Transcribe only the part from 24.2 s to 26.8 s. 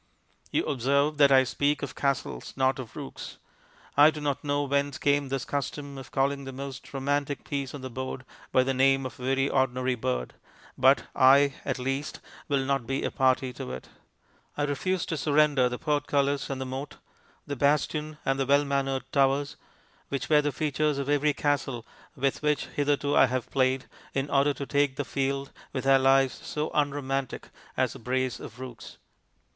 order to take the field with allies so